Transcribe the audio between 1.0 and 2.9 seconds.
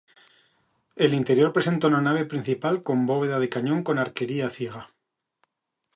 El interior presenta una nave principal